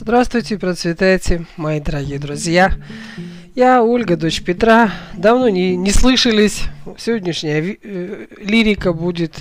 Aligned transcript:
Здравствуйте, 0.00 0.56
процветайте, 0.58 1.44
мои 1.56 1.80
дорогие 1.80 2.20
друзья. 2.20 2.72
Я 3.56 3.82
Ольга, 3.82 4.16
дочь 4.16 4.42
Петра. 4.42 4.92
Давно 5.12 5.48
не, 5.48 5.74
не 5.74 5.90
слышались. 5.90 6.62
Сегодняшняя 6.96 7.60
э, 7.60 8.26
лирика 8.40 8.92
будет 8.92 9.40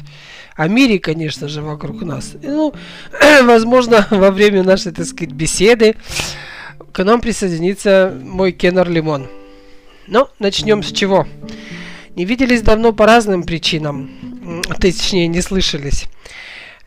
о 0.55 0.67
мире, 0.67 0.97
конечно 0.97 1.47
же, 1.47 1.61
вокруг 1.61 2.01
нас. 2.01 2.33
Ну, 2.41 2.73
возможно, 3.43 4.07
во 4.09 4.31
время 4.31 4.63
нашей, 4.63 4.91
так 4.93 5.05
сказать, 5.05 5.31
беседы 5.31 5.95
к 6.91 7.03
нам 7.03 7.21
присоединится 7.21 8.19
мой 8.19 8.51
Кеннер 8.51 8.89
Лимон. 8.89 9.27
Ну, 10.07 10.27
начнем 10.39 10.81
с 10.81 10.91
чего? 10.91 11.27
Не 12.15 12.25
виделись 12.25 12.63
давно 12.63 12.93
по 12.93 13.05
разным 13.05 13.43
причинам. 13.43 14.09
Точнее, 14.81 15.27
не 15.27 15.41
слышались. 15.41 16.05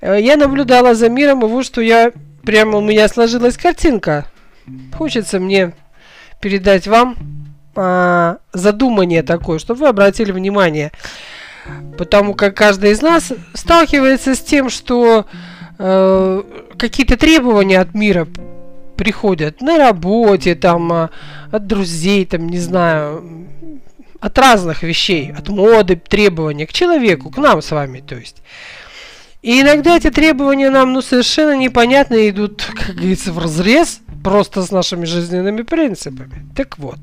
Э, 0.00 0.18
я 0.20 0.36
наблюдала 0.36 0.96
за 0.96 1.08
миром, 1.08 1.44
и 1.44 1.48
вот 1.48 1.64
что 1.64 1.80
я 1.80 2.10
прямо 2.42 2.78
у 2.78 2.80
меня 2.80 3.08
сложилась 3.08 3.56
картинка. 3.56 4.26
Хочется 4.96 5.40
мне 5.40 5.72
передать 6.40 6.86
вам 6.86 7.16
а, 7.74 8.38
задумание 8.52 9.22
такое, 9.22 9.58
чтобы 9.58 9.80
вы 9.80 9.88
обратили 9.88 10.32
внимание. 10.32 10.92
Потому 11.96 12.34
как 12.34 12.56
каждый 12.56 12.92
из 12.92 13.02
нас 13.02 13.32
сталкивается 13.54 14.34
с 14.34 14.40
тем, 14.40 14.70
что 14.70 15.26
э, 15.78 16.42
какие-то 16.78 17.16
требования 17.16 17.78
от 17.78 17.94
мира 17.94 18.26
приходят 18.96 19.60
на 19.60 19.78
работе, 19.78 20.54
там, 20.54 20.92
а, 20.92 21.10
от 21.50 21.66
друзей, 21.66 22.24
там, 22.26 22.48
не 22.48 22.58
знаю, 22.58 23.46
от 24.20 24.38
разных 24.38 24.82
вещей, 24.82 25.32
от 25.32 25.48
моды, 25.48 25.96
требования 25.96 26.66
к 26.66 26.72
человеку, 26.72 27.30
к 27.30 27.38
нам 27.38 27.62
с 27.62 27.70
вами, 27.70 28.00
то 28.00 28.16
есть. 28.16 28.42
И 29.42 29.60
иногда 29.60 29.96
эти 29.96 30.10
требования 30.10 30.70
нам 30.70 30.92
ну, 30.92 31.00
совершенно 31.00 31.56
непонятно 31.56 32.28
идут, 32.28 32.62
как 32.74 32.96
говорится, 32.96 33.32
в 33.32 33.38
разрез 33.38 34.00
просто 34.22 34.62
с 34.62 34.70
нашими 34.70 35.06
жизненными 35.06 35.62
принципами. 35.62 36.46
Так 36.54 36.78
вот. 36.78 36.98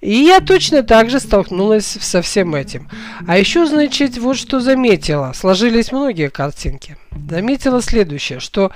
И 0.00 0.14
я 0.14 0.40
точно 0.40 0.82
так 0.82 1.10
же 1.10 1.20
столкнулась 1.20 1.86
со 1.86 2.22
всем 2.22 2.56
этим. 2.56 2.88
А 3.28 3.38
еще, 3.38 3.66
значит, 3.66 4.18
вот 4.18 4.36
что 4.36 4.58
заметила. 4.58 5.32
Сложились 5.32 5.92
многие 5.92 6.28
картинки. 6.28 6.96
Заметила 7.30 7.80
следующее, 7.80 8.40
что 8.40 8.72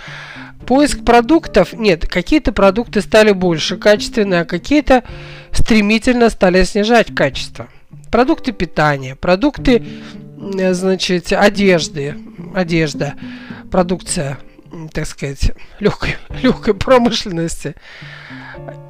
поиск 0.67 1.05
продуктов, 1.05 1.73
нет, 1.73 2.07
какие-то 2.07 2.53
продукты 2.53 3.01
стали 3.01 3.33
больше 3.33 3.77
качественные, 3.77 4.43
а 4.43 4.45
какие-то 4.45 5.03
стремительно 5.51 6.31
стали 6.31 6.63
снижать 6.63 7.13
качество. 7.13 7.67
Продукты 8.13 8.53
питания, 8.53 9.17
продукты 9.17 9.85
значит, 10.37 11.33
одежды, 11.33 12.15
одежда, 12.55 13.15
продукция, 13.71 14.39
так 14.93 15.07
сказать, 15.07 15.53
легкой, 15.81 16.17
легкой 16.43 16.75
промышленности. 16.75 17.75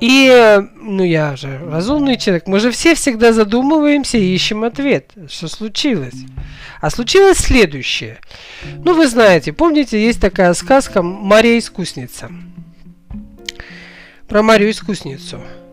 И, 0.00 0.58
ну 0.80 1.02
я 1.02 1.36
же 1.36 1.58
разумный 1.58 2.16
человек, 2.16 2.46
мы 2.46 2.60
же 2.60 2.70
все 2.70 2.94
всегда 2.94 3.32
задумываемся 3.32 4.18
и 4.18 4.34
ищем 4.34 4.64
ответ, 4.64 5.12
что 5.28 5.48
случилось. 5.48 6.14
А 6.80 6.90
случилось 6.90 7.38
следующее. 7.38 8.18
Ну 8.84 8.94
вы 8.94 9.08
знаете, 9.08 9.52
помните, 9.52 10.02
есть 10.02 10.20
такая 10.20 10.52
сказка 10.54 11.02
«Мария 11.02 11.58
искусница». 11.58 12.30
Про 14.28 14.42
Марию 14.42 14.70
искусницу. 14.70 15.36
Э, 15.36 15.65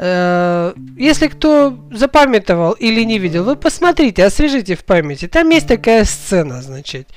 если 0.00 1.26
кто 1.26 1.76
запамятовал 1.90 2.72
или 2.72 3.02
не 3.02 3.18
видел, 3.18 3.42
вы 3.42 3.56
посмотрите, 3.56 4.24
освежите 4.24 4.76
в 4.76 4.84
памяти. 4.84 5.26
Там 5.26 5.50
есть 5.50 5.66
такая 5.66 6.04
сцена, 6.04 6.62
значит. 6.62 7.08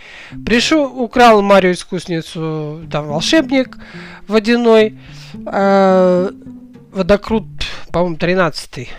Пришел, 0.43 0.85
украл 0.85 1.43
Марию 1.43 1.73
искусницу, 1.73 2.81
там 2.91 3.07
волшебник 3.07 3.77
водяной, 4.27 4.97
э, 5.45 6.31
водокрут, 6.91 7.45
по-моему, 7.91 8.17
13 8.17 8.89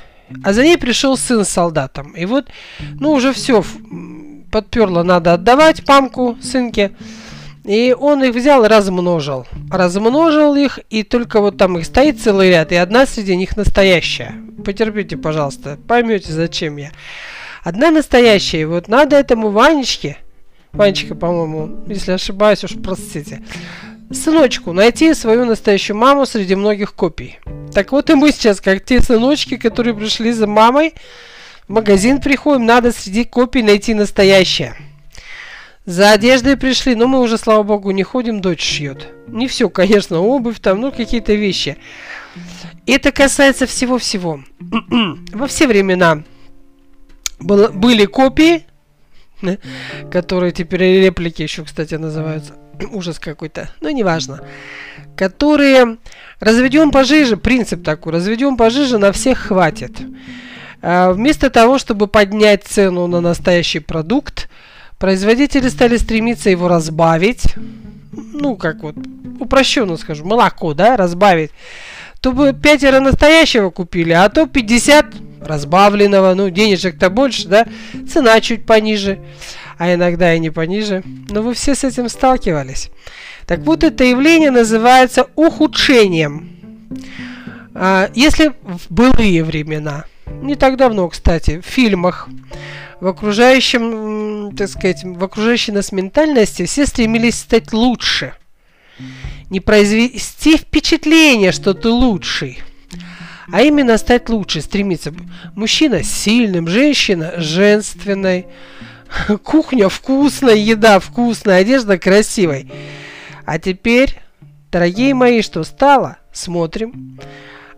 А 0.45 0.53
за 0.53 0.63
ней 0.63 0.79
пришел 0.79 1.17
сын 1.17 1.45
с 1.45 1.49
солдатом. 1.49 2.13
И 2.13 2.25
вот, 2.25 2.47
ну, 3.01 3.11
уже 3.11 3.33
все 3.33 3.65
подперло, 4.53 5.03
надо 5.03 5.33
отдавать 5.33 5.85
памку 5.85 6.39
сынке. 6.41 6.93
И 7.65 7.95
он 7.99 8.25
их 8.25 8.35
взял 8.35 8.65
и 8.65 8.69
размножил. 8.69 9.47
Размножил 9.71 10.55
их, 10.57 10.81
и 10.91 11.05
только 11.05 11.41
вот 11.41 11.59
там 11.59 11.79
их 11.79 11.87
стоит 11.87 12.21
целый 12.21 12.51
ряд, 12.51 12.73
и 12.73 12.77
одна 12.77 13.07
среди 13.07 13.37
них 13.37 13.57
настоящая. 13.57 14.35
Потерпите, 14.65 15.17
пожалуйста, 15.17 15.79
поймете, 15.87 16.33
зачем 16.33 16.77
я. 16.77 16.91
Одна 17.63 17.91
настоящая, 17.91 18.63
и 18.63 18.65
вот 18.65 18.89
надо 18.89 19.17
этому 19.17 19.51
Ванечке, 19.51 20.19
Ванечка, 20.73 21.15
по-моему, 21.15 21.85
если 21.87 22.13
ошибаюсь, 22.13 22.65
уж 22.65 22.73
простите, 22.83 23.43
сыночку 24.11 24.73
найти 24.73 25.15
свою 25.15 25.45
настоящую 25.45 25.97
маму 25.97 26.27
среди 26.27 26.57
многих 26.57 26.95
копий. 26.95 27.39
Так 27.73 27.93
вот 27.93 28.11
и 28.11 28.15
мы 28.15 28.33
сейчас, 28.33 28.61
как 28.61 28.85
те 28.85 29.01
сыночки, 29.01 29.57
которые 29.57 29.95
пришли 29.95 30.33
за 30.33 30.47
мамой, 30.47 30.95
в 31.69 31.73
магазин 31.73 32.21
приходим, 32.21 32.67
надо 32.67 32.91
среди 32.93 33.25
копий 33.25 33.63
найти 33.63 33.95
настоящее. 33.95 34.75
За 35.85 36.13
одеждой 36.13 36.57
пришли, 36.57 36.95
но 36.95 37.09
мы 37.09 37.21
уже, 37.21 37.37
слава 37.37 37.65
богу, 37.65 37.91
не 37.91 38.05
ходим, 38.05 38.41
дочь 38.41 38.63
шьет. 38.63 39.09
Не 39.27 39.49
все, 39.49 39.69
конечно, 39.69 40.21
обувь 40.21 40.61
там, 40.61 40.81
ну 40.81 40.93
какие-то 40.93 41.35
вещи. 41.35 41.77
Это 42.87 43.11
касается 43.11 43.67
всего-всего. 43.67 44.43
Во 45.33 45.47
все 45.49 45.67
времена 45.67 46.23
было, 47.41 47.69
были 47.69 48.05
копии, 48.05 48.65
которые 50.11 50.53
теперь 50.53 51.03
реплики 51.03 51.43
еще, 51.43 51.65
кстати, 51.65 51.97
называются. 51.97 52.55
Ужас 52.93 53.19
какой-то, 53.19 53.69
но 53.81 53.91
неважно. 53.91 54.45
Которые 55.17 55.99
разведем 56.39 56.93
пожиже, 56.93 57.37
принцип 57.37 57.85
такой, 57.85 58.13
разведем 58.13 58.57
пожиже, 58.57 58.99
на 58.99 59.11
всех 59.11 59.39
хватит. 59.39 60.01
А, 60.81 61.13
вместо 61.13 61.51
того, 61.51 61.79
чтобы 61.79 62.07
поднять 62.07 62.65
цену 62.65 63.09
на 63.09 63.21
настоящий 63.21 63.81
продукт, 63.81 64.49
Производители 65.03 65.69
стали 65.69 65.97
стремиться 65.97 66.49
его 66.49 66.69
разбавить, 66.69 67.57
ну, 68.13 68.55
как 68.55 68.85
вот, 68.85 68.95
упрощенно 69.41 69.97
скажу, 69.97 70.25
молоко, 70.25 70.75
да, 70.75 70.97
разбавить, 70.97 71.51
то 72.21 72.31
бы 72.31 72.53
пятеро 72.53 73.01
настоящего 73.01 73.71
купили, 73.71 74.13
а 74.13 74.29
то 74.29 74.47
50 74.47 75.07
разбавленного, 75.45 76.35
ну, 76.35 76.51
денежек-то 76.51 77.11
больше, 77.11 77.49
да, 77.49 77.67
цена 78.09 78.41
чуть 78.41 78.65
пониже, 78.65 79.19
а 79.77 79.93
иногда 79.93 80.35
и 80.35 80.39
не 80.39 80.51
пониже. 80.51 81.03
Но 81.31 81.43
вы 81.43 81.55
все 81.55 81.75
с 81.75 81.83
этим 81.83 82.09
сталкивались. 82.09 82.89
Так 83.47 83.59
вот, 83.63 83.83
это 83.83 84.05
явление 84.05 84.53
называется 84.53 85.27
ухудшением. 85.35 86.49
А, 87.75 88.09
если 88.15 88.53
в 88.63 88.87
былые 88.89 89.43
времена, 89.43 90.05
не 90.43 90.55
так 90.55 90.77
давно, 90.77 91.09
кстати, 91.09 91.61
в 91.61 91.67
фильмах, 91.67 92.29
в 93.03 93.09
окружающем, 93.09 94.55
так 94.57 94.69
сказать, 94.69 95.03
в 95.03 95.25
окружающей 95.25 95.73
нас 95.73 95.91
ментальности 95.91 96.65
все 96.67 96.87
стремились 96.87 97.35
стать 97.35 97.73
лучше. 97.73 98.35
Не 99.51 99.59
произвести 99.59 100.57
впечатление, 100.57 101.51
что 101.51 101.75
ты 101.75 101.89
лучший, 101.89 102.63
а 103.51 103.63
именно 103.63 103.99
стать 103.99 104.29
лучше, 104.29 104.61
стремиться. 104.61 105.13
Мужчина 105.57 106.05
сильным, 106.05 106.69
женщина 106.69 107.33
женственной, 107.39 108.47
кухня 109.43 109.89
вкусная, 109.89 110.55
еда 110.55 111.01
вкусная, 111.01 111.57
одежда 111.57 111.99
красивой. 111.99 112.71
А 113.45 113.59
теперь, 113.59 114.21
дорогие 114.71 115.13
мои, 115.13 115.43
что 115.43 115.65
стало? 115.65 116.19
Смотрим. 116.33 117.19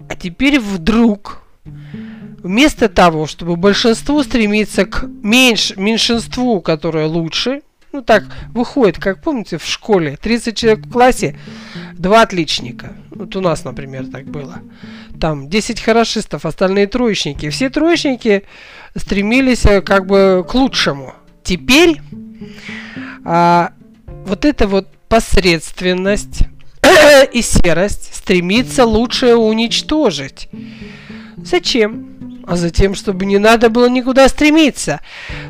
А 0.07 0.17
теперь 0.17 0.61
вдруг 0.61 1.45
Вместо 2.45 2.91
того, 2.91 3.27
чтобы 3.27 3.57
большинство 3.57 4.23
стремиться 4.23 4.85
к 4.85 5.07
меньш, 5.23 5.75
меньшинству, 5.79 6.61
которое 6.61 7.07
лучше, 7.07 7.63
ну 7.91 8.03
так 8.03 8.25
выходит, 8.53 8.99
как 8.99 9.23
помните 9.23 9.57
в 9.57 9.65
школе, 9.65 10.19
30 10.21 10.55
человек 10.55 10.85
в 10.85 10.93
классе, 10.93 11.39
2 11.95 12.21
отличника. 12.21 12.93
Вот 13.09 13.35
у 13.35 13.41
нас, 13.41 13.65
например, 13.65 14.09
так 14.09 14.27
было. 14.27 14.57
Там 15.19 15.49
10 15.49 15.81
хорошистов, 15.81 16.45
остальные 16.45 16.87
троечники. 16.87 17.49
Все 17.49 17.71
троечники 17.71 18.45
стремились 18.95 19.65
э, 19.65 19.81
как 19.81 20.05
бы 20.05 20.45
к 20.47 20.55
лучшему. 20.55 21.15
Теперь 21.45 22.03
а, 23.25 23.73
вот 24.27 24.45
эта 24.45 24.67
вот 24.67 24.89
посредственность 25.09 26.41
и 27.33 27.41
серость 27.41 28.15
стремится 28.15 28.85
лучшее 28.85 29.35
уничтожить. 29.35 30.51
Зачем? 31.39 32.14
А 32.47 32.57
затем, 32.57 32.95
чтобы 32.95 33.25
не 33.27 33.39
надо 33.39 33.71
было 33.71 33.89
никуда 33.89 34.29
стремиться. 34.29 35.01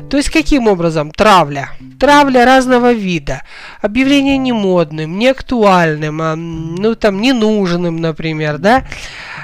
То 0.09 0.17
есть 0.17 0.29
каким 0.29 0.67
образом? 0.67 1.11
Травля. 1.11 1.69
Травля 1.99 2.45
разного 2.45 2.93
вида. 2.93 3.41
Объявление 3.81 4.37
не 4.37 4.51
модным, 4.51 5.17
не 5.17 5.27
актуальным, 5.27 6.21
а, 6.21 6.35
ну 6.35 6.95
там 6.95 7.21
ненужным, 7.21 7.97
например, 7.97 8.57
да, 8.57 8.85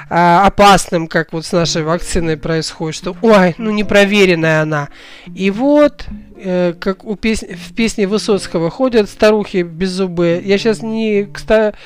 а, 0.08 0.46
опасным, 0.46 1.06
как 1.06 1.32
вот 1.32 1.46
с 1.46 1.52
нашей 1.52 1.82
вакциной 1.82 2.36
происходит, 2.36 2.96
что, 2.96 3.16
ой, 3.22 3.54
ну 3.58 3.70
непроверенная 3.70 4.62
она. 4.62 4.88
И 5.34 5.50
вот, 5.50 6.04
э, 6.36 6.74
как 6.78 7.04
у 7.04 7.16
песни, 7.16 7.54
в 7.54 7.74
песне 7.74 8.06
Высоцкого 8.06 8.70
ходят 8.70 9.08
старухи 9.08 9.62
без 9.62 9.90
зубы. 9.90 10.42
Я 10.44 10.58
сейчас 10.58 10.82
не, 10.82 11.24
кстати, 11.32 11.76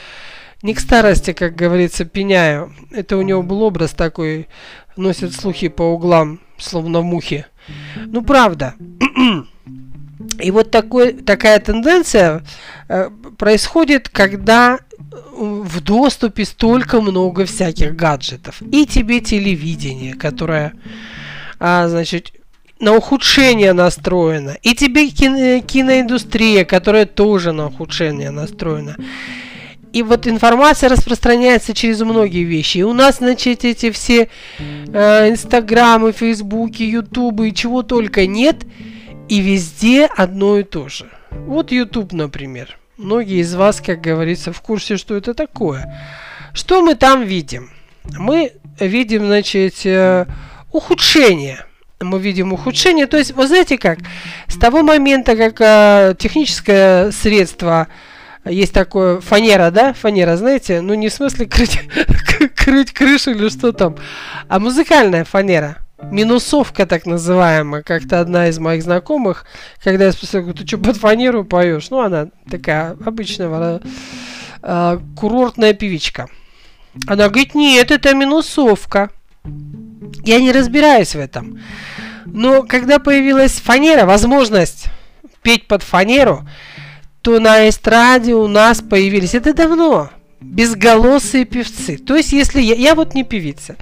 Не 0.62 0.74
к 0.74 0.80
старости, 0.80 1.32
как 1.32 1.54
говорится, 1.54 2.04
пеняю. 2.04 2.72
Это 2.90 3.16
у 3.16 3.22
него 3.22 3.42
был 3.42 3.62
образ 3.62 3.92
такой, 3.92 4.48
носит 4.96 5.34
слухи 5.34 5.68
по 5.68 5.82
углам, 5.82 6.40
словно 6.58 7.02
мухи. 7.02 7.46
Ну, 8.06 8.22
правда. 8.22 8.74
И 10.40 10.50
вот 10.50 10.70
такой, 10.70 11.12
такая 11.12 11.58
тенденция 11.60 12.42
э, 12.88 13.10
происходит, 13.38 14.08
когда 14.08 14.78
в 15.36 15.80
доступе 15.80 16.44
столько 16.44 17.00
много 17.00 17.44
всяких 17.44 17.94
гаджетов. 17.94 18.60
И 18.62 18.86
тебе 18.86 19.20
телевидение, 19.20 20.14
которое, 20.14 20.72
а, 21.58 21.88
значит, 21.88 22.32
на 22.80 22.94
ухудшение 22.94 23.72
настроено. 23.72 24.56
И 24.62 24.74
тебе 24.74 25.08
кино, 25.08 25.60
киноиндустрия, 25.60 26.64
которая 26.64 27.06
тоже 27.06 27.52
на 27.52 27.66
ухудшение 27.66 28.30
настроена. 28.30 28.96
И 29.96 30.02
вот 30.02 30.26
информация 30.26 30.90
распространяется 30.90 31.72
через 31.72 32.02
многие 32.02 32.42
вещи. 32.44 32.78
И 32.78 32.82
у 32.82 32.92
нас, 32.92 33.16
значит, 33.16 33.64
эти 33.64 33.90
все 33.90 34.28
э, 34.58 35.30
инстаграмы, 35.30 36.12
фейсбуки, 36.12 36.82
ютубы 36.82 37.48
и 37.48 37.54
чего 37.54 37.82
только 37.82 38.26
нет. 38.26 38.66
И 39.30 39.40
везде 39.40 40.04
одно 40.04 40.58
и 40.58 40.64
то 40.64 40.90
же. 40.90 41.06
Вот 41.30 41.72
YouTube, 41.72 42.12
например. 42.12 42.76
Многие 42.98 43.40
из 43.40 43.54
вас, 43.54 43.80
как 43.80 44.02
говорится, 44.02 44.52
в 44.52 44.60
курсе, 44.60 44.98
что 44.98 45.16
это 45.16 45.32
такое. 45.32 45.98
Что 46.52 46.82
мы 46.82 46.94
там 46.94 47.24
видим? 47.24 47.70
Мы 48.18 48.52
видим, 48.78 49.24
значит, 49.24 49.86
э, 49.86 50.26
ухудшение 50.72 51.64
мы 52.00 52.18
видим 52.18 52.52
ухудшение. 52.52 53.06
То 53.06 53.16
есть, 53.16 53.32
вы 53.32 53.46
знаете 53.46 53.78
как, 53.78 54.00
с 54.48 54.58
того 54.58 54.82
момента, 54.82 55.34
как 55.36 55.58
э, 55.60 56.14
техническое 56.18 57.10
средство, 57.12 57.88
есть 58.50 58.72
такое, 58.72 59.20
фанера, 59.20 59.70
да, 59.70 59.92
фанера, 59.92 60.36
знаете, 60.36 60.80
ну 60.80 60.94
не 60.94 61.08
в 61.08 61.12
смысле 61.12 61.46
крыть, 61.46 61.80
крыть 62.56 62.92
крышу 62.92 63.32
или 63.32 63.48
что 63.48 63.72
там, 63.72 63.96
а 64.48 64.58
музыкальная 64.58 65.24
фанера. 65.24 65.78
Минусовка 66.10 66.84
так 66.84 67.06
называемая, 67.06 67.82
как-то 67.82 68.20
одна 68.20 68.48
из 68.48 68.58
моих 68.58 68.82
знакомых, 68.82 69.46
когда 69.82 70.04
я 70.04 70.12
спросил, 70.12 70.52
ты 70.52 70.66
что 70.66 70.76
под 70.76 70.98
фанеру 70.98 71.44
поешь? 71.44 71.88
Ну, 71.88 72.00
она 72.00 72.28
такая 72.50 72.96
обычная 73.04 73.80
э, 74.62 74.98
курортная 75.16 75.72
певичка. 75.72 76.28
Она 77.06 77.28
говорит, 77.28 77.54
нет, 77.54 77.90
это 77.90 78.14
минусовка. 78.14 79.10
Я 80.22 80.38
не 80.40 80.52
разбираюсь 80.52 81.14
в 81.14 81.18
этом. 81.18 81.60
Но 82.26 82.62
когда 82.62 82.98
появилась 82.98 83.52
фанера, 83.52 84.04
возможность 84.04 84.86
петь 85.42 85.66
под 85.66 85.82
фанеру, 85.82 86.46
то 87.26 87.40
на 87.40 87.68
эстраде 87.68 88.34
у 88.34 88.46
нас 88.46 88.80
появились, 88.80 89.34
это 89.34 89.52
давно, 89.52 90.10
безголосые 90.40 91.44
певцы. 91.44 91.98
То 91.98 92.14
есть, 92.14 92.30
если 92.30 92.60
я, 92.60 92.76
я 92.76 92.94
вот 92.94 93.14
не 93.14 93.24
певица, 93.24 93.74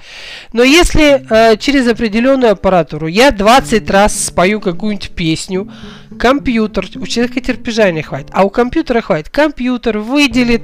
но 0.51 0.63
если 0.63 1.23
э, 1.29 1.55
через 1.57 1.87
определенную 1.87 2.53
аппаратуру 2.53 3.05
я 3.05 3.29
20 3.29 3.87
раз 3.91 4.19
спою 4.19 4.59
какую-нибудь 4.59 5.11
песню, 5.11 5.71
компьютер, 6.17 6.87
у 6.95 7.05
человека 7.05 7.39
терпежа 7.39 7.91
не 7.91 8.01
хватит, 8.01 8.29
а 8.31 8.45
у 8.45 8.49
компьютера 8.49 9.01
хватит. 9.01 9.29
Компьютер 9.29 9.99
выделит, 9.99 10.63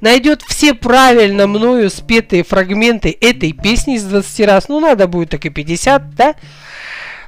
найдет 0.00 0.40
все 0.48 0.72
правильно 0.72 1.46
мною 1.46 1.90
спетые 1.90 2.42
фрагменты 2.42 3.14
этой 3.20 3.52
песни 3.52 3.96
из 3.96 4.04
20 4.04 4.46
раз, 4.46 4.68
ну 4.70 4.80
надо 4.80 5.08
будет 5.08 5.28
так 5.28 5.44
и 5.44 5.50
50, 5.50 6.14
да? 6.14 6.36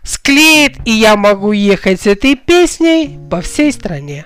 Склеит, 0.02 0.78
и 0.86 0.92
я 0.92 1.16
могу 1.16 1.52
ехать 1.52 2.00
с 2.00 2.06
этой 2.06 2.34
песней 2.34 3.18
по 3.30 3.42
всей 3.42 3.70
стране. 3.72 4.24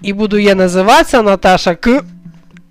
И 0.00 0.12
буду 0.12 0.36
я 0.36 0.54
называться 0.54 1.22
Наташа 1.22 1.74
К 1.76 2.04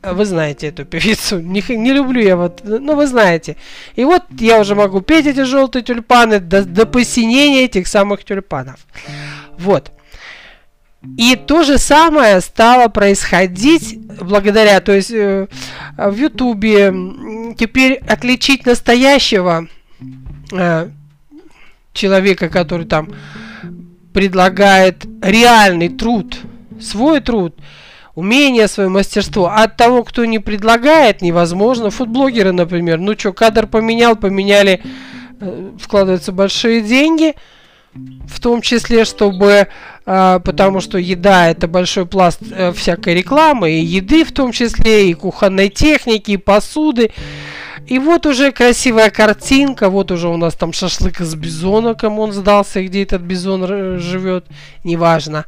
вы 0.03 0.25
знаете 0.25 0.67
эту 0.67 0.83
певицу. 0.85 1.39
Не, 1.39 1.63
не 1.69 1.93
люблю 1.93 2.21
я 2.21 2.35
вот, 2.35 2.61
ну 2.63 2.95
вы 2.95 3.05
знаете. 3.05 3.55
И 3.95 4.03
вот 4.03 4.23
я 4.39 4.59
уже 4.59 4.73
могу 4.73 5.01
петь 5.01 5.27
эти 5.27 5.43
желтые 5.43 5.83
тюльпаны 5.83 6.39
до, 6.39 6.63
до 6.65 6.85
посинения 6.85 7.65
этих 7.65 7.87
самых 7.87 8.23
тюльпанов. 8.23 8.79
Вот. 9.59 9.91
И 11.17 11.35
то 11.35 11.63
же 11.63 11.77
самое 11.77 12.41
стало 12.41 12.87
происходить 12.87 13.99
благодаря, 14.19 14.79
то 14.81 14.91
есть 14.91 15.11
э, 15.11 15.47
в 15.97 16.15
Ютубе 16.15 16.93
теперь 17.57 17.95
отличить 18.07 18.67
настоящего 18.67 19.67
э, 20.51 20.89
человека, 21.93 22.49
который 22.49 22.85
там 22.85 23.09
предлагает 24.13 25.05
реальный 25.23 25.89
труд, 25.89 26.39
свой 26.81 27.19
труд, 27.19 27.55
умение, 28.15 28.67
свое 28.67 28.89
мастерство. 28.89 29.47
А 29.47 29.63
от 29.63 29.77
того, 29.77 30.03
кто 30.03 30.25
не 30.25 30.39
предлагает, 30.39 31.21
невозможно. 31.21 31.89
Фудблогеры, 31.89 32.51
например, 32.51 32.99
ну 32.99 33.17
что, 33.17 33.33
кадр 33.33 33.67
поменял, 33.67 34.15
поменяли, 34.15 34.81
э, 35.39 35.69
вкладываются 35.79 36.31
большие 36.31 36.81
деньги, 36.81 37.35
в 37.93 38.39
том 38.39 38.61
числе, 38.61 39.05
чтобы, 39.05 39.67
э, 40.05 40.39
потому 40.43 40.79
что 40.79 40.97
еда 40.97 41.49
это 41.49 41.67
большой 41.67 42.05
пласт 42.05 42.39
э, 42.49 42.71
всякой 42.73 43.15
рекламы, 43.15 43.71
и 43.71 43.83
еды 43.83 44.23
в 44.23 44.31
том 44.31 44.51
числе, 44.51 45.09
и 45.09 45.13
кухонной 45.13 45.69
техники, 45.69 46.31
и 46.31 46.37
посуды. 46.37 47.11
И 47.91 47.99
вот 47.99 48.25
уже 48.25 48.53
красивая 48.53 49.09
картинка, 49.09 49.89
вот 49.89 50.11
уже 50.11 50.29
у 50.29 50.37
нас 50.37 50.55
там 50.55 50.71
шашлык 50.71 51.19
из 51.19 51.35
бизона, 51.35 51.93
кому 51.93 52.21
он 52.21 52.31
сдался, 52.31 52.81
где 52.85 53.03
этот 53.03 53.21
бизон 53.21 53.99
живет, 53.99 54.45
неважно. 54.85 55.43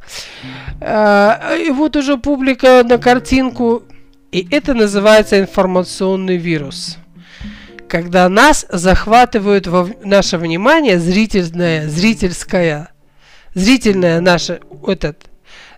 А, 0.78 1.56
и 1.56 1.70
вот 1.70 1.96
уже 1.96 2.18
публика 2.18 2.82
на 2.84 2.98
картинку, 2.98 3.84
и 4.30 4.46
это 4.50 4.74
называется 4.74 5.40
информационный 5.40 6.36
вирус. 6.36 6.98
Когда 7.88 8.28
нас 8.28 8.66
захватывают 8.68 9.66
во 9.66 9.88
наше 10.04 10.36
внимание 10.36 10.98
зрительное, 10.98 11.88
зрительское, 11.88 12.90
зрительное 13.54 14.20
наше, 14.20 14.60
этот, 14.86 15.16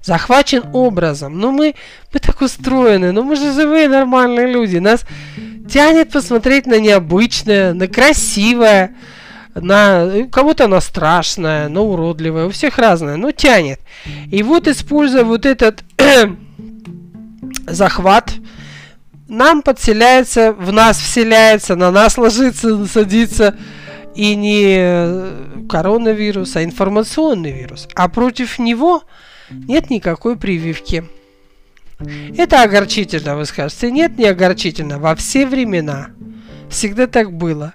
захвачен 0.03 0.65
образом. 0.73 1.39
Ну 1.39 1.53
мы, 1.53 1.77
мы 2.13 2.19
так 2.19 2.41
устроены, 2.41 3.13
ну 3.13 3.23
мы 3.23 3.37
же 3.37 3.53
живые 3.53 3.89
нормальные 3.89 4.53
люди. 4.53 4.79
Нас 4.79 5.05
тянет 5.69 6.11
посмотреть 6.13 6.67
на 6.67 6.79
необычное, 6.79 7.75
на 7.75 7.89
красивое, 7.89 8.95
на 9.55 10.27
кого-то 10.31 10.69
на 10.69 10.81
страшное, 10.81 11.69
на 11.69 11.81
уродливое, 11.81 12.47
у 12.47 12.51
всех 12.51 12.79
разное, 12.79 13.17
но 13.17 13.33
тянет. 13.33 13.81
И 14.31 14.43
вот 14.43 14.69
используя 14.69 15.25
вот 15.25 15.47
этот 15.47 15.83
захват, 17.67 18.35
нам 19.29 19.63
подселяется, 19.63 20.53
в 20.53 20.73
нас 20.73 20.99
вселяется, 20.99 21.75
на 21.75 21.91
нас 21.91 22.17
ложится, 22.17 22.87
садится 22.87 23.57
и 24.15 24.35
не 24.37 25.67
коронавирус, 25.69 26.57
а 26.57 26.65
информационный 26.65 27.53
вирус. 27.53 27.89
А 27.95 28.09
против 28.09 28.59
него 28.59 29.03
нет 29.51 29.91
никакой 29.91 30.37
прививки. 30.37 31.05
Это 31.99 32.63
огорчительно, 32.63 33.37
вы 33.37 33.47
скажете. 33.47 33.91
Нет, 33.91 34.19
не 34.19 34.27
огорчительно. 34.27 34.99
Во 34.99 35.15
все 35.15 35.47
времена. 35.47 36.11
Всегда 36.69 37.07
так 37.07 37.33
было. 37.33 37.75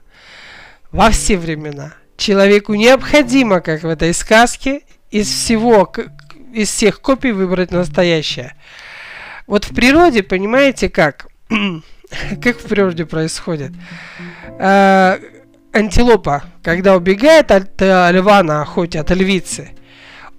Во 0.91 1.09
все 1.09 1.37
времена. 1.37 1.93
Человеку 2.17 2.75
необходимо, 2.75 3.61
как 3.61 3.83
в 3.83 3.87
этой 3.87 4.13
сказке, 4.13 4.81
из 5.09 5.27
всего, 5.27 5.91
из 6.53 6.69
всех 6.69 7.01
копий 7.01 7.31
выбрать 7.31 7.71
настоящее. 7.71 8.55
Вот 9.47 9.65
в 9.65 9.73
природе, 9.73 10.21
понимаете 10.21 10.89
как? 10.89 11.27
как 12.43 12.59
в 12.59 12.63
природе 12.67 13.05
происходит? 13.05 13.71
Э, 14.59 15.17
антилопа, 15.73 16.43
когда 16.61 16.95
убегает 16.95 17.51
от 17.51 17.81
э, 17.81 18.11
льва 18.11 18.43
на 18.43 18.61
охоте, 18.61 18.99
от 18.99 19.09
львицы, 19.11 19.71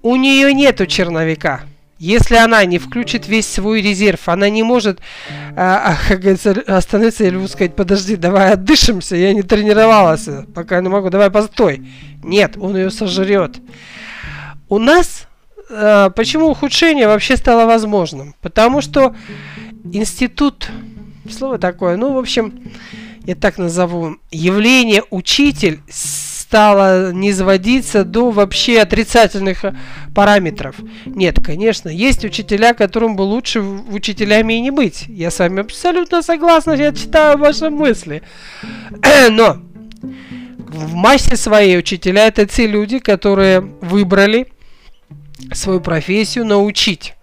у 0.02 0.16
нее 0.16 0.54
нету 0.54 0.86
черновика. 0.86 1.62
Если 2.02 2.34
она 2.34 2.64
не 2.64 2.80
включит 2.80 3.28
весь 3.28 3.46
свой 3.46 3.80
резерв, 3.80 4.28
она 4.28 4.50
не 4.50 4.64
может, 4.64 4.98
а, 5.56 5.96
а, 6.10 6.76
остановиться 6.76 7.22
или 7.22 7.46
сказать, 7.46 7.76
подожди, 7.76 8.16
давай 8.16 8.54
отдышимся, 8.54 9.14
я 9.14 9.32
не 9.32 9.42
тренировалась, 9.42 10.28
пока 10.52 10.80
не 10.80 10.88
могу, 10.88 11.10
давай 11.10 11.30
постой. 11.30 11.86
Нет, 12.24 12.56
он 12.60 12.76
ее 12.76 12.90
сожрет. 12.90 13.58
У 14.68 14.80
нас 14.80 15.28
а, 15.70 16.10
почему 16.10 16.48
ухудшение 16.48 17.06
вообще 17.06 17.36
стало 17.36 17.66
возможным? 17.66 18.34
Потому 18.42 18.80
что 18.80 19.14
институт, 19.84 20.70
слово 21.30 21.60
такое, 21.60 21.96
ну, 21.96 22.14
в 22.14 22.18
общем, 22.18 22.72
я 23.26 23.36
так 23.36 23.58
назову, 23.58 24.16
явление 24.32 25.04
учитель 25.10 25.80
стало 26.52 27.12
не 27.12 27.32
сводиться 27.32 28.04
до 28.04 28.30
вообще 28.30 28.80
отрицательных 28.80 29.64
э, 29.64 29.74
параметров. 30.14 30.76
Нет, 31.06 31.38
конечно, 31.42 31.88
есть 31.88 32.26
учителя, 32.26 32.74
которым 32.74 33.16
бы 33.16 33.22
лучше 33.22 33.60
учителями 33.62 34.52
и 34.52 34.60
не 34.60 34.70
быть. 34.70 35.06
Я 35.08 35.30
с 35.30 35.38
вами 35.38 35.62
абсолютно 35.62 36.20
согласна, 36.20 36.72
я 36.72 36.92
читаю 36.92 37.38
ваши 37.38 37.70
мысли. 37.70 38.22
Но 39.30 39.62
в 40.02 40.94
массе 40.94 41.38
своей 41.38 41.78
учителя 41.78 42.26
это 42.26 42.44
те 42.44 42.66
люди, 42.66 42.98
которые 42.98 43.62
выбрали 43.80 44.48
свою 45.54 45.80
профессию 45.80 46.44
научить. 46.44 47.14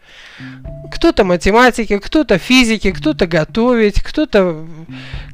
Кто-то 0.92 1.24
математики, 1.24 1.98
кто-то 1.98 2.38
физики, 2.38 2.92
кто-то 2.92 3.28
готовить, 3.28 4.02
кто-то, 4.02 4.66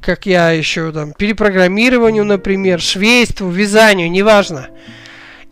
как 0.01 0.25
я 0.25 0.51
еще 0.51 0.91
там, 0.91 1.13
перепрограммированию, 1.13 2.25
например, 2.25 2.81
швейству, 2.81 3.49
вязанию, 3.49 4.11
неважно. 4.11 4.69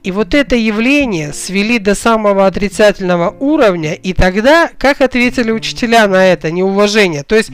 И 0.03 0.11
вот 0.11 0.33
это 0.33 0.57
явление 0.57 1.31
свели 1.31 1.79
до 1.79 1.95
самого 1.95 2.45
отрицательного 2.45 3.29
уровня, 3.39 3.93
и 3.93 4.13
тогда, 4.13 4.69
как 4.77 4.99
ответили 4.99 5.51
учителя 5.51 6.07
на 6.07 6.25
это 6.25 6.51
неуважение? 6.51 7.23
То 7.23 7.35
есть 7.35 7.51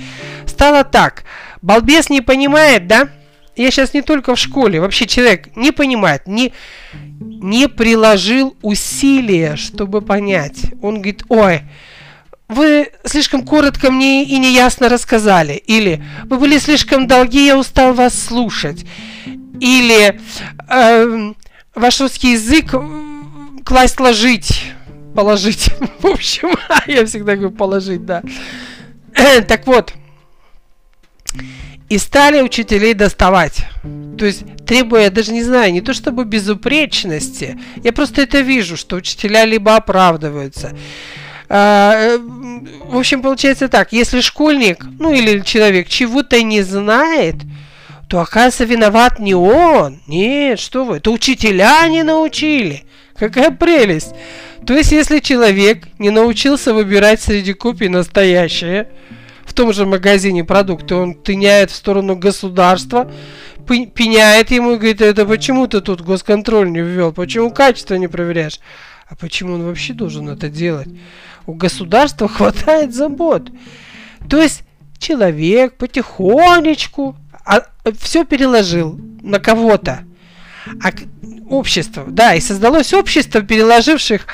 стало 0.48 0.84
так, 0.84 1.25
балбес 1.62 2.10
не 2.10 2.22
понимает, 2.22 2.88
да? 2.88 3.10
Я 3.56 3.72
сейчас 3.72 3.94
не 3.94 4.01
только 4.01 4.36
в 4.36 4.39
школе, 4.39 4.79
вообще 4.79 5.06
человек 5.06 5.56
не 5.56 5.72
понимает, 5.72 6.25
не, 6.27 6.53
не 7.20 7.68
приложил 7.68 8.56
усилия, 8.62 9.56
чтобы 9.56 10.01
понять. 10.01 10.62
Он 10.82 10.96
говорит, 10.96 11.24
ой, 11.27 11.62
вы 12.50 12.89
слишком 13.06 13.46
коротко 13.46 13.91
мне 13.91 14.25
и 14.25 14.38
неясно 14.39 14.89
рассказали. 14.89 15.53
Или 15.53 16.03
вы 16.25 16.39
были 16.39 16.58
слишком 16.58 17.08
долги, 17.08 17.46
я 17.46 17.58
устал 17.58 17.94
вас 17.94 18.20
слушать. 18.20 18.86
Или 19.60 20.20
э, 20.68 21.34
ваш 21.75 22.01
русский 22.01 22.34
язык 22.34 22.74
класть 23.63 24.00
ложить. 24.00 24.74
Положить. 25.15 25.70
В 26.00 26.08
общем, 26.08 26.50
я 26.88 27.06
всегда 27.06 27.36
говорю 27.36 27.51
положить, 27.51 28.06
да. 28.06 28.24
так 29.48 29.68
вот. 29.68 29.94
И 31.88 31.98
стали 31.98 32.41
учителей 32.41 32.94
доставать. 32.96 33.65
То 34.18 34.25
есть 34.25 34.44
требуя, 34.65 35.03
я 35.03 35.12
даже 35.12 35.32
не 35.34 35.44
знаю, 35.44 35.72
не 35.72 35.82
то 35.82 35.94
чтобы 35.94 36.25
безупречности, 36.25 37.60
я 37.84 37.94
просто 37.94 38.24
это 38.24 38.41
вижу, 38.41 38.75
что 38.75 38.96
учителя 38.96 39.46
либо 39.46 39.75
оправдываются, 39.75 40.70
э, 40.70 41.18
в 41.50 42.96
общем, 42.96 43.24
получается 43.24 43.70
так, 43.70 43.91
если 43.91 44.22
школьник, 44.22 44.86
ну 45.00 45.12
или 45.12 45.39
человек 45.39 45.88
чего-то 45.88 46.41
не 46.44 46.62
знает, 46.62 47.36
то 48.08 48.20
оказывается 48.20 48.65
виноват 48.65 49.20
не 49.20 49.34
он. 49.34 50.00
Нет, 50.08 50.60
что 50.60 50.86
вы, 50.86 50.98
это 50.98 51.10
учителя 51.12 51.88
не 51.88 52.03
научили. 52.03 52.84
Какая 53.15 53.51
прелесть. 53.51 54.13
То 54.65 54.75
есть, 54.75 54.91
если 54.91 55.20
человек 55.20 55.88
не 55.98 56.10
научился 56.10 56.74
выбирать 56.74 57.22
среди 57.22 57.53
копий 57.53 57.89
настоящее, 57.89 58.88
в 59.46 59.53
том 59.53 59.74
же 59.74 59.86
магазине 59.86 60.44
продукты, 60.44 60.96
он 60.96 61.15
тыняет 61.15 61.72
в 61.72 61.75
сторону 61.75 62.15
государства, 62.15 63.12
пеняет 63.68 64.51
ему 64.51 64.74
и 64.74 64.77
говорит, 64.77 65.01
это 65.01 65.25
почему 65.25 65.68
ты 65.68 65.82
тут 65.82 66.01
госконтроль 66.01 66.72
не 66.72 66.82
ввел, 66.82 67.12
почему 67.12 67.51
качество 67.51 67.96
не 67.96 68.08
проверяешь? 68.08 68.60
А 69.08 69.15
почему 69.15 69.56
он 69.56 69.63
вообще 69.63 69.94
должен 69.94 70.29
это 70.29 70.50
делать? 70.50 70.88
У 71.46 71.53
государства 71.53 72.27
хватает 72.27 72.93
забот. 72.93 73.51
То 74.29 74.41
есть 74.41 74.63
человек 74.98 75.77
потихонечку 75.77 77.15
а, 77.46 77.63
все 77.98 78.25
переложил 78.25 79.00
на 79.22 79.39
кого-то. 79.39 80.03
А 80.84 80.91
общество, 81.50 82.05
да, 82.08 82.36
и 82.36 82.41
создалось 82.41 82.93
общество, 82.93 83.41
переложивших 83.41 84.27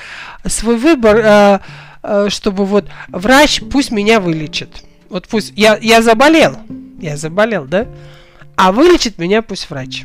свой 0.45 0.77
выбор, 0.77 1.17
э, 1.17 1.59
э, 2.03 2.27
чтобы 2.29 2.65
вот 2.65 2.89
врач 3.07 3.61
пусть 3.71 3.91
меня 3.91 4.19
вылечит. 4.19 4.83
Вот 5.09 5.27
пусть 5.27 5.53
я, 5.55 5.77
я 5.77 6.01
заболел, 6.01 6.57
я 6.99 7.15
заболел, 7.15 7.65
да? 7.65 7.87
А 8.57 8.71
вылечит 8.71 9.17
меня 9.17 9.41
пусть 9.41 9.69
врач 9.69 10.03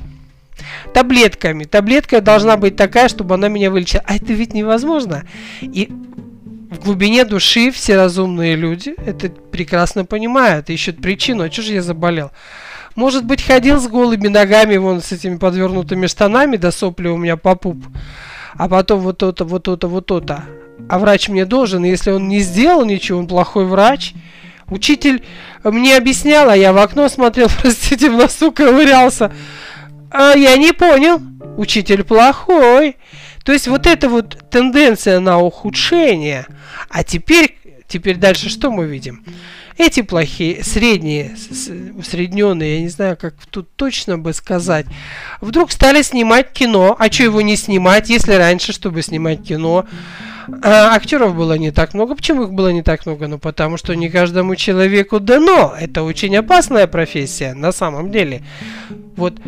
таблетками. 0.92 1.64
Таблетка 1.64 2.20
должна 2.20 2.56
быть 2.56 2.76
такая, 2.76 3.08
чтобы 3.08 3.34
она 3.34 3.48
меня 3.48 3.70
вылечила. 3.70 4.02
А 4.06 4.16
это 4.16 4.32
ведь 4.32 4.54
невозможно. 4.54 5.24
И 5.60 5.90
в 6.70 6.84
глубине 6.84 7.24
души 7.24 7.72
все 7.72 7.96
разумные 7.96 8.54
люди 8.54 8.94
это 9.04 9.28
прекрасно 9.28 10.04
понимают, 10.04 10.70
ищут 10.70 11.02
причину, 11.02 11.42
а 11.42 11.50
что 11.50 11.62
же 11.62 11.74
я 11.74 11.82
заболел? 11.82 12.30
Может 12.94 13.24
быть, 13.24 13.42
ходил 13.42 13.80
с 13.80 13.88
голыми 13.88 14.28
ногами, 14.28 14.76
вон 14.76 15.00
с 15.00 15.12
этими 15.12 15.36
подвернутыми 15.36 16.06
штанами, 16.06 16.56
до 16.56 16.70
сопли 16.70 17.08
у 17.08 17.16
меня 17.16 17.36
по 17.36 17.56
пуп, 17.56 17.84
а 18.54 18.68
потом 18.68 19.00
вот 19.00 19.18
то-то, 19.18 19.44
вот 19.44 19.64
то-то, 19.64 19.88
вот 19.88 20.06
то-то. 20.06 20.44
А 20.88 20.98
врач 20.98 21.28
мне 21.28 21.44
должен, 21.44 21.84
если 21.84 22.12
он 22.12 22.28
не 22.28 22.40
сделал 22.40 22.84
ничего, 22.84 23.18
он 23.18 23.26
плохой 23.26 23.66
врач. 23.66 24.14
Учитель 24.68 25.24
мне 25.64 25.96
объяснял, 25.96 26.48
а 26.48 26.56
я 26.56 26.72
в 26.72 26.78
окно 26.78 27.08
смотрел, 27.08 27.48
простите, 27.60 28.10
в 28.10 28.14
носу 28.14 28.52
ковырялся. 28.52 29.32
А 30.10 30.36
я 30.36 30.56
не 30.56 30.72
понял. 30.72 31.20
Учитель 31.56 32.04
плохой. 32.04 32.96
То 33.44 33.52
есть 33.52 33.68
вот 33.68 33.86
эта 33.86 34.08
вот 34.08 34.38
тенденция 34.50 35.20
на 35.20 35.38
ухудшение. 35.38 36.46
А 36.88 37.04
теперь, 37.04 37.56
теперь 37.88 38.16
дальше 38.16 38.48
что 38.48 38.70
мы 38.70 38.86
видим? 38.86 39.24
Эти 39.78 40.02
плохие, 40.02 40.62
средние, 40.62 41.34
усредненные, 41.96 42.76
я 42.76 42.80
не 42.82 42.88
знаю, 42.88 43.16
как 43.16 43.34
тут 43.50 43.74
точно 43.76 44.18
бы 44.18 44.34
сказать, 44.34 44.84
вдруг 45.40 45.72
стали 45.72 46.02
снимать 46.02 46.52
кино. 46.52 46.94
А 46.98 47.10
что 47.10 47.22
его 47.22 47.40
не 47.40 47.56
снимать, 47.56 48.10
если 48.10 48.34
раньше, 48.34 48.72
чтобы 48.74 49.00
снимать 49.00 49.42
кино, 49.42 49.86
а, 50.62 50.94
актеров 50.94 51.34
было 51.34 51.54
не 51.54 51.70
так 51.70 51.94
много. 51.94 52.14
Почему 52.14 52.44
их 52.44 52.52
было 52.52 52.68
не 52.68 52.82
так 52.82 53.06
много? 53.06 53.26
Ну, 53.26 53.38
потому 53.38 53.76
что 53.76 53.94
не 53.94 54.08
каждому 54.10 54.56
человеку 54.56 55.18
дано. 55.18 55.74
Это 55.78 56.02
очень 56.02 56.36
опасная 56.36 56.86
профессия, 56.86 57.54
на 57.54 57.72
самом 57.72 58.10
деле. 58.10 58.42
Вот 59.16 59.40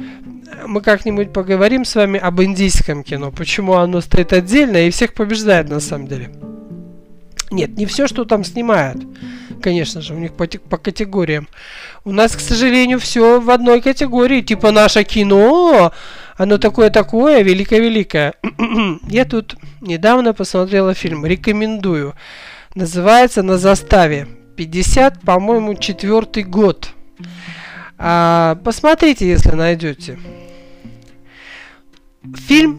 мы 0.67 0.81
как-нибудь 0.81 1.33
поговорим 1.33 1.85
с 1.85 1.95
вами 1.95 2.19
об 2.19 2.41
индийском 2.43 3.03
кино, 3.03 3.31
почему 3.31 3.75
оно 3.75 4.01
стоит 4.01 4.33
отдельно 4.33 4.87
и 4.87 4.91
всех 4.91 5.15
побеждает 5.15 5.69
на 5.69 5.81
самом 5.81 6.09
деле. 6.09 6.31
Нет, 7.51 7.77
не 7.77 7.87
все, 7.87 8.07
что 8.07 8.25
там 8.25 8.45
снимают. 8.45 9.03
Конечно 9.61 10.01
же, 10.01 10.15
у 10.15 10.19
них 10.19 10.33
по, 10.33 10.47
по 10.47 10.79
категориям. 10.79 11.49
У 12.05 12.13
нас, 12.13 12.35
к 12.35 12.41
сожалению, 12.41 12.99
все 12.99 13.41
в 13.41 13.51
одной 13.51 13.81
категории. 13.81 14.41
Типа 14.41 14.73
наше 14.73 15.05
кино, 15.05 15.93
оно 16.37 16.59
такое-такое, 16.59 17.43
великое-великое. 17.43 18.35
Я 19.09 19.25
тут 19.27 19.57
недавно 19.81 20.33
посмотрела 20.33 20.95
фильм, 20.95 21.27
рекомендую. 21.27 22.15
Называется 22.75 23.43
«На 23.43 23.59
заставе». 23.59 24.27
50, 24.57 25.21
по-моему, 25.23 25.75
четвертый 25.75 26.43
год. 26.43 26.91
А, 27.99 28.57
посмотрите, 28.65 29.29
если 29.29 29.51
найдете. 29.53 30.19
Фильм, 32.49 32.79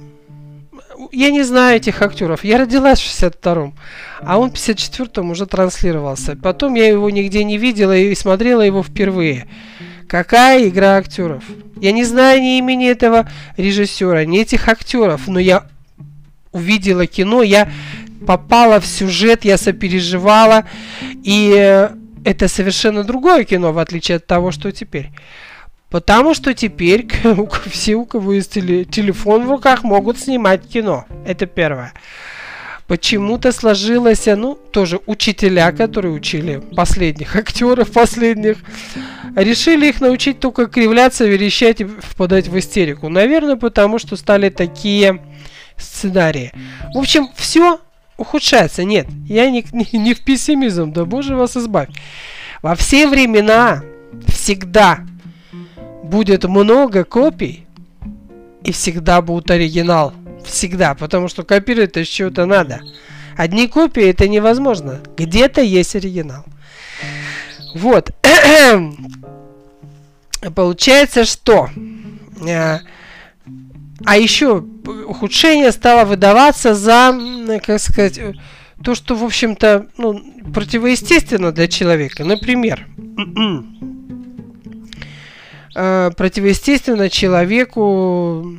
я 1.11 1.31
не 1.31 1.43
знаю 1.43 1.77
этих 1.77 2.01
актеров. 2.01 2.43
Я 2.43 2.57
родилась 2.57 2.99
в 2.99 3.05
62-м, 3.05 3.73
а 4.21 4.37
он 4.37 4.51
в 4.51 4.53
54-м 4.53 5.31
уже 5.31 5.45
транслировался. 5.45 6.35
Потом 6.35 6.75
я 6.75 6.87
его 6.87 7.09
нигде 7.09 7.43
не 7.43 7.57
видела 7.57 7.95
и 7.95 8.15
смотрела 8.15 8.61
его 8.61 8.83
впервые. 8.83 9.47
Какая 10.07 10.67
игра 10.67 10.97
актеров? 10.97 11.43
Я 11.81 11.91
не 11.91 12.03
знаю 12.03 12.41
ни 12.41 12.57
имени 12.57 12.87
этого 12.87 13.29
режиссера, 13.57 14.25
ни 14.25 14.39
этих 14.39 14.67
актеров, 14.69 15.27
но 15.27 15.39
я 15.39 15.67
увидела 16.51 17.07
кино, 17.07 17.41
я 17.41 17.69
попала 18.25 18.79
в 18.79 18.85
сюжет, 18.85 19.43
я 19.43 19.57
сопереживала, 19.57 20.65
и 21.23 21.53
э, 21.57 21.89
это 22.23 22.47
совершенно 22.47 23.03
другое 23.03 23.43
кино, 23.43 23.73
в 23.73 23.79
отличие 23.79 24.17
от 24.17 24.27
того, 24.27 24.51
что 24.51 24.71
теперь. 24.71 25.09
Потому 25.93 26.33
что 26.33 26.55
теперь 26.55 27.07
все, 27.67 27.93
у 27.93 28.05
кого 28.05 28.33
есть 28.33 28.53
телефон 28.53 29.45
в 29.45 29.51
руках, 29.51 29.83
могут 29.83 30.17
снимать 30.17 30.67
кино. 30.67 31.05
Это 31.23 31.45
первое. 31.45 31.93
Почему-то 32.87 33.51
сложилось, 33.51 34.25
ну, 34.25 34.55
тоже 34.55 34.99
учителя, 35.05 35.71
которые 35.71 36.11
учили 36.15 36.63
последних 36.75 37.35
актеров, 37.35 37.91
последних, 37.91 38.57
решили 39.35 39.89
их 39.89 40.01
научить 40.01 40.39
только 40.39 40.65
кривляться, 40.65 41.25
верещать 41.25 41.81
и 41.81 41.85
впадать 41.85 42.47
в 42.47 42.57
истерику. 42.57 43.09
Наверное, 43.09 43.55
потому 43.55 43.99
что 43.99 44.15
стали 44.15 44.49
такие 44.49 45.21
сценарии. 45.77 46.53
В 46.95 46.97
общем, 46.97 47.29
все 47.35 47.79
ухудшается. 48.17 48.83
Нет, 48.83 49.05
я 49.27 49.47
не, 49.51 49.63
не, 49.71 49.87
не 49.99 50.15
в 50.15 50.25
пессимизм, 50.25 50.91
да 50.91 51.05
боже 51.05 51.35
вас 51.35 51.55
избавь. 51.55 51.89
Во 52.63 52.73
все 52.73 53.07
времена 53.07 53.83
всегда 54.27 55.05
будет 56.03 56.43
много 56.43 57.03
копий 57.03 57.65
и 58.63 58.71
всегда 58.71 59.21
будет 59.21 59.49
оригинал. 59.49 60.13
Всегда, 60.45 60.93
потому 60.93 61.29
что 61.29 61.43
копировать 61.43 61.91
это 61.91 62.05
чего-то 62.05 62.45
надо. 62.45 62.81
Одни 63.37 63.67
копии 63.67 64.03
это 64.03 64.27
невозможно. 64.27 64.99
Где-то 65.17 65.61
есть 65.61 65.95
оригинал. 65.95 66.45
Вот. 67.73 68.11
Получается, 70.55 71.25
что... 71.25 71.69
Э, 72.45 72.79
а 74.05 74.17
еще 74.17 74.57
ухудшение 75.07 75.71
стало 75.71 76.03
выдаваться 76.05 76.75
за, 76.75 77.17
как 77.65 77.79
сказать, 77.79 78.19
то, 78.83 78.95
что, 78.95 79.15
в 79.15 79.23
общем-то, 79.23 79.87
ну, 79.97 80.21
противоестественно 80.53 81.53
для 81.53 81.69
человека. 81.69 82.25
Например, 82.25 82.85
э, 85.75 86.11
противоестественно 86.15 87.09
человеку, 87.09 88.57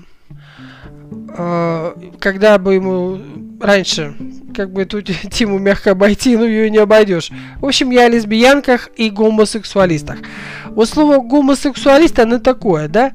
э, 1.37 1.95
когда 2.19 2.59
бы 2.59 2.75
ему 2.75 3.21
раньше 3.61 4.15
как 4.55 4.73
бы 4.73 4.83
эту 4.83 5.03
тему 5.31 5.59
мягко 5.59 5.93
обойти, 5.93 6.37
но 6.37 6.45
ее 6.45 6.71
не 6.71 6.79
обойдешь. 6.79 7.31
В 7.61 7.67
общем, 7.67 7.91
я 7.91 8.05
о 8.05 8.09
лесбиянках 8.09 8.91
и 8.97 9.11
гомосексуалистах. 9.11 10.19
Вот 10.67 10.89
слово 10.89 11.19
гомосексуалист, 11.19 12.19
оно 12.19 12.39
такое, 12.39 12.89
да? 12.89 13.13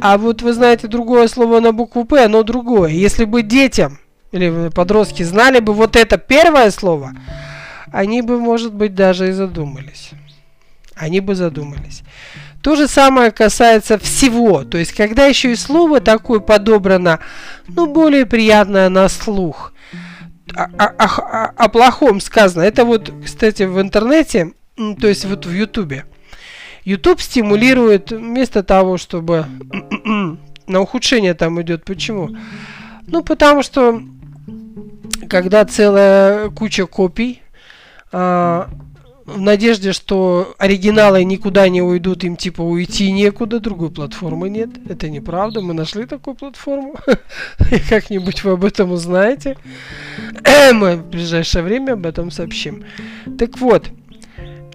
А 0.00 0.16
вот 0.18 0.42
вы 0.42 0.52
знаете 0.52 0.88
другое 0.88 1.28
слово 1.28 1.60
на 1.60 1.72
букву 1.72 2.04
П, 2.04 2.24
оно 2.24 2.42
другое. 2.42 2.90
Если 2.90 3.24
бы 3.24 3.42
детям 3.42 3.98
или 4.32 4.70
подростки 4.70 5.22
знали 5.22 5.60
бы 5.60 5.72
вот 5.74 5.96
это 5.96 6.16
первое 6.16 6.70
слово, 6.70 7.12
они 7.92 8.22
бы, 8.22 8.38
может 8.38 8.72
быть, 8.72 8.94
даже 8.94 9.28
и 9.28 9.32
задумались. 9.32 10.10
Они 10.94 11.20
бы 11.20 11.34
задумались. 11.34 12.02
То 12.62 12.76
же 12.76 12.88
самое 12.88 13.30
касается 13.30 13.98
всего. 13.98 14.64
То 14.64 14.78
есть, 14.78 14.92
когда 14.92 15.26
еще 15.26 15.52
и 15.52 15.56
слово 15.56 16.00
такое 16.00 16.40
подобрано, 16.40 17.20
ну, 17.68 17.86
более 17.86 18.26
приятное 18.26 18.88
на 18.88 19.08
слух. 19.08 19.72
О, 20.54 20.64
о, 20.64 20.86
о, 20.86 21.44
о 21.56 21.68
плохом 21.68 22.20
сказано. 22.20 22.62
Это 22.62 22.84
вот, 22.84 23.12
кстати, 23.24 23.62
в 23.62 23.80
интернете, 23.80 24.52
то 24.76 25.08
есть 25.08 25.24
вот 25.24 25.46
в 25.46 25.52
Ютубе. 25.52 26.04
YouTube 26.84 27.20
стимулирует 27.20 28.10
вместо 28.10 28.62
того, 28.62 28.98
чтобы 28.98 29.46
на 30.66 30.80
ухудшение 30.80 31.34
там 31.34 31.60
идет. 31.62 31.84
Почему? 31.84 32.30
Ну, 33.06 33.22
потому 33.22 33.62
что 33.62 34.02
когда 35.28 35.64
целая 35.64 36.50
куча 36.50 36.86
копий, 36.86 37.42
а, 38.12 38.68
в 39.26 39.40
надежде, 39.40 39.92
что 39.92 40.54
оригиналы 40.58 41.24
никуда 41.24 41.68
не 41.68 41.82
уйдут, 41.82 42.24
им 42.24 42.36
типа 42.36 42.62
уйти 42.62 43.12
некуда, 43.12 43.60
другой 43.60 43.90
платформы 43.90 44.48
нет. 44.48 44.70
Это 44.88 45.08
неправда, 45.08 45.60
мы 45.60 45.74
нашли 45.74 46.06
такую 46.06 46.34
платформу. 46.34 46.94
Как-нибудь 47.88 48.44
вы 48.44 48.52
об 48.52 48.64
этом 48.64 48.92
узнаете. 48.92 49.56
мы 50.72 50.96
в 50.96 51.06
ближайшее 51.06 51.62
время 51.62 51.92
об 51.92 52.06
этом 52.06 52.30
сообщим. 52.30 52.84
Так 53.38 53.58
вот, 53.58 53.90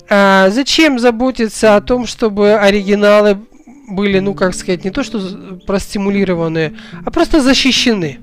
а 0.10 0.50
зачем 0.50 1.00
заботиться 1.00 1.76
о 1.76 1.82
том, 1.82 2.06
чтобы 2.06 2.56
оригиналы 2.56 3.40
были, 3.88 4.20
ну 4.20 4.34
как 4.34 4.54
сказать, 4.54 4.84
не 4.84 4.92
то 4.92 5.04
что 5.04 5.20
простимулированы, 5.66 6.78
а 7.04 7.12
просто 7.12 7.42
защищены? 7.42 8.20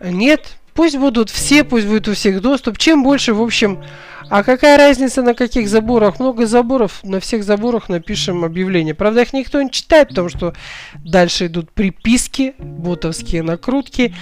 Нет, 0.00 0.56
пусть 0.74 0.96
будут 0.96 1.30
все, 1.30 1.64
пусть 1.64 1.86
будет 1.86 2.08
у 2.08 2.14
всех 2.14 2.40
доступ. 2.40 2.78
Чем 2.78 3.02
больше, 3.02 3.34
в 3.34 3.42
общем, 3.42 3.82
а 4.30 4.42
какая 4.42 4.76
разница 4.76 5.22
на 5.22 5.34
каких 5.34 5.68
заборах? 5.68 6.20
Много 6.20 6.46
заборов, 6.46 7.00
на 7.02 7.20
всех 7.20 7.44
заборах 7.44 7.88
напишем 7.88 8.44
объявление. 8.44 8.94
Правда, 8.94 9.22
их 9.22 9.32
никто 9.32 9.60
не 9.62 9.70
читает, 9.70 10.08
потому 10.08 10.28
что 10.28 10.54
дальше 11.04 11.46
идут 11.46 11.70
приписки, 11.70 12.54
ботовские 12.58 13.42
накрутки. 13.42 14.14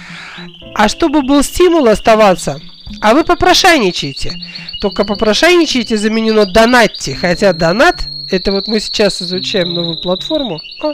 А 0.75 0.87
чтобы 0.87 1.23
был 1.23 1.43
стимул 1.43 1.87
оставаться, 1.87 2.59
а 3.01 3.13
вы 3.13 3.23
попрошайничаете. 3.23 4.33
Только 4.81 5.03
попрошайничаете 5.03 5.97
заменено 5.97 6.45
донатьте. 6.45 7.15
Хотя 7.15 7.51
донат, 7.53 8.07
это 8.31 8.51
вот 8.51 8.67
мы 8.67 8.79
сейчас 8.79 9.21
изучаем 9.21 9.73
новую 9.73 10.01
платформу. 10.01 10.59
О, 10.81 10.93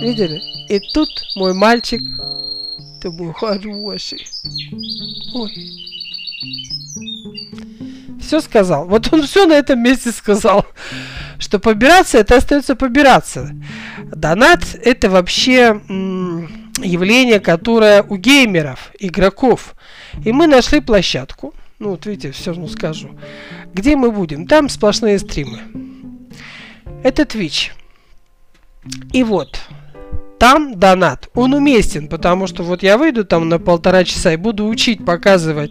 видели? 0.00 0.40
И 0.68 0.80
тут 0.92 1.08
мой 1.36 1.54
мальчик, 1.54 2.02
ты 3.00 3.10
мой 3.10 3.32
хороший. 3.32 4.26
Ой 5.34 5.88
все 8.28 8.40
сказал. 8.40 8.86
Вот 8.86 9.12
он 9.12 9.22
все 9.22 9.46
на 9.46 9.54
этом 9.54 9.82
месте 9.82 10.12
сказал. 10.12 10.66
Что 11.38 11.58
побираться, 11.58 12.18
это 12.18 12.36
остается 12.36 12.76
побираться. 12.76 13.50
Донат 14.04 14.62
это 14.84 15.08
вообще 15.08 15.80
явление, 16.80 17.40
которое 17.40 18.02
у 18.02 18.16
геймеров, 18.16 18.92
игроков. 18.98 19.74
И 20.24 20.32
мы 20.32 20.46
нашли 20.46 20.80
площадку. 20.80 21.54
Ну, 21.78 21.90
вот 21.90 22.06
видите, 22.06 22.32
все 22.32 22.50
равно 22.50 22.68
скажу. 22.68 23.18
Где 23.72 23.96
мы 23.96 24.10
будем? 24.10 24.46
Там 24.46 24.68
сплошные 24.68 25.18
стримы. 25.18 25.60
Это 27.02 27.22
Twitch. 27.22 27.70
И 29.12 29.22
вот, 29.24 29.60
там 30.38 30.78
донат, 30.78 31.28
он 31.34 31.54
уместен, 31.54 32.08
потому 32.08 32.46
что 32.46 32.62
вот 32.62 32.82
я 32.82 32.98
выйду 32.98 33.24
там 33.24 33.48
на 33.48 33.58
полтора 33.58 34.04
часа 34.04 34.32
и 34.32 34.36
буду 34.36 34.66
учить, 34.66 35.04
показывать 35.04 35.70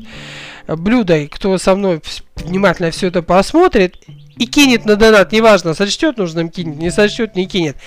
блюдо, 0.76 1.28
кто 1.28 1.58
со 1.58 1.76
мной 1.76 2.02
внимательно 2.36 2.92
все 2.92 3.08
это 3.08 3.22
посмотрит 3.22 3.96
и 4.38 4.46
кинет 4.46 4.86
на 4.86 4.96
донат, 4.96 5.32
неважно, 5.32 5.74
сочтет 5.74 6.18
нужным 6.18 6.50
кинет, 6.50 6.78
не 6.78 6.92
сочтет, 6.92 7.36
не 7.36 7.48
кинет. 7.48 7.78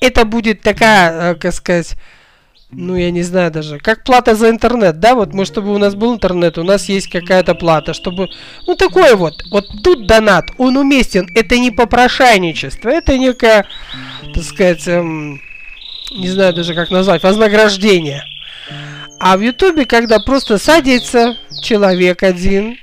Это 0.00 0.24
будет 0.24 0.62
такая, 0.62 1.32
э, 1.32 1.34
как 1.34 1.52
сказать, 1.52 1.96
ну, 2.72 2.94
я 2.96 3.10
не 3.10 3.22
знаю 3.22 3.50
даже, 3.50 3.78
как 3.78 4.04
плата 4.04 4.34
за 4.34 4.48
интернет, 4.48 5.00
да, 5.00 5.14
вот 5.14 5.34
мы, 5.34 5.44
чтобы 5.44 5.74
у 5.74 5.78
нас 5.78 5.94
был 5.94 6.14
интернет, 6.14 6.56
у 6.56 6.64
нас 6.64 6.88
есть 6.88 7.08
какая-то 7.08 7.54
плата, 7.54 7.94
чтобы, 7.94 8.28
ну, 8.66 8.76
такое 8.76 9.16
вот, 9.16 9.34
вот 9.50 9.66
тут 9.82 10.06
донат, 10.06 10.50
он 10.56 10.76
уместен, 10.76 11.28
это 11.34 11.58
не 11.58 11.70
попрошайничество, 11.70 12.88
это 12.88 13.18
некое, 13.18 13.66
так 14.32 14.44
сказать, 14.44 14.86
эм, 14.86 15.40
не 16.12 16.28
знаю 16.28 16.54
даже 16.54 16.74
как 16.74 16.90
назвать, 16.90 17.22
вознаграждение. 17.22 18.24
А 19.20 19.36
в 19.36 19.42
Ютубе, 19.42 19.84
когда 19.84 20.18
просто 20.18 20.56
садится 20.56 21.36
человек 21.62 22.22
один, 22.22 22.78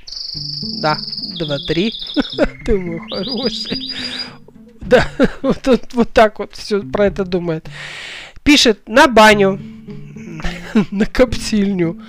да, 0.80 0.96
два, 1.36 1.58
три, 1.66 1.92
ты 2.64 2.78
мой 2.78 3.00
хороший, 3.10 3.92
да, 4.80 5.04
вот, 5.42 5.66
вот, 5.66 5.94
вот 5.94 6.12
так 6.12 6.38
вот 6.38 6.54
все 6.54 6.80
про 6.80 7.06
это 7.06 7.24
думает. 7.24 7.68
Пишет 8.44 8.88
на 8.88 9.08
баню, 9.08 9.60
на 10.92 11.06
коптильню, 11.06 12.00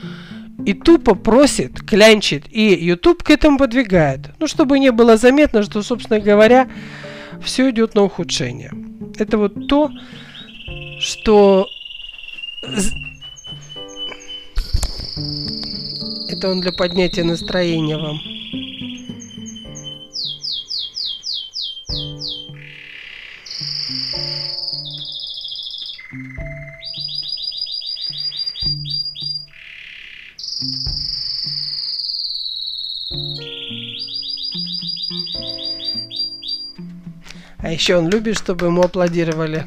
и 0.63 0.74
тупо 0.74 1.15
просит, 1.15 1.82
клянчит, 1.82 2.46
и 2.52 2.76
YouTube 2.86 3.24
к 3.24 3.32
этому 3.32 3.58
подвигает. 3.58 4.30
Ну, 4.38 4.46
чтобы 4.46 4.78
не 4.78 4.92
было 4.92 5.18
заметно, 5.18 5.63
что, 5.63 5.82
собственно 5.82 6.20
говоря, 6.20 6.70
все 7.44 7.72
идет 7.72 7.96
на 7.96 8.04
ухудшение. 8.04 8.72
Это 9.18 9.39
вот 9.39 9.68
то, 9.68 9.89
что 11.00 11.68
это 16.39 16.49
он 16.49 16.62
для 16.62 16.71
поднятия 16.71 17.23
настроения 17.25 17.97
вам. 17.97 18.17
А 37.58 37.71
еще 37.71 37.97
он 37.97 38.10
любит, 38.10 38.38
чтобы 38.38 38.67
ему 38.67 38.82
аплодировали. 38.82 39.65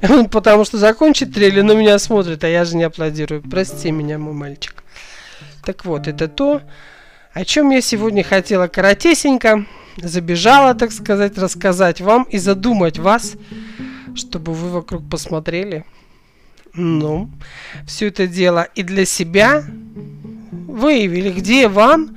Потому 0.30 0.64
что 0.64 0.78
закончит 0.78 1.34
трелли, 1.34 1.60
на 1.60 1.72
меня 1.72 1.98
смотрит, 1.98 2.44
а 2.44 2.48
я 2.48 2.64
же 2.64 2.76
не 2.76 2.84
аплодирую. 2.84 3.42
Прости 3.42 3.90
меня, 3.90 4.18
мой 4.18 4.34
мальчик. 4.34 4.82
Так 5.64 5.84
вот, 5.84 6.06
это 6.06 6.28
то, 6.28 6.62
о 7.32 7.44
чем 7.44 7.70
я 7.70 7.80
сегодня 7.80 8.22
хотела 8.22 8.68
коротесенько, 8.68 9.66
забежала, 9.96 10.74
так 10.74 10.92
сказать, 10.92 11.38
рассказать 11.38 12.00
вам 12.00 12.24
и 12.24 12.38
задумать 12.38 12.98
вас, 12.98 13.34
чтобы 14.14 14.52
вы 14.52 14.70
вокруг 14.70 15.08
посмотрели. 15.08 15.84
Ну, 16.74 17.30
все 17.86 18.08
это 18.08 18.26
дело 18.26 18.68
и 18.74 18.82
для 18.82 19.06
себя 19.06 19.64
выявили, 20.50 21.32
где 21.32 21.68
вам 21.68 22.16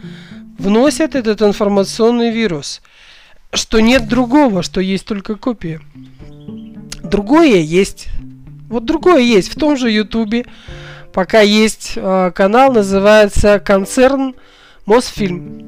вносят 0.57 1.15
этот 1.15 1.41
информационный 1.41 2.31
вирус. 2.31 2.81
Что 3.53 3.79
нет 3.79 4.07
другого, 4.07 4.61
что 4.61 4.81
есть 4.81 5.05
только 5.05 5.35
копия. 5.35 5.81
Другое 7.09 7.57
есть. 7.57 8.07
Вот 8.69 8.85
другое 8.85 9.21
есть. 9.21 9.53
В 9.53 9.59
том 9.59 9.77
же 9.77 9.89
Ютубе 9.89 10.45
пока 11.13 11.41
есть 11.41 11.93
э, 11.95 12.31
канал, 12.35 12.71
называется 12.71 13.59
«Концерн 13.59 14.35
Мосфильм». 14.85 15.65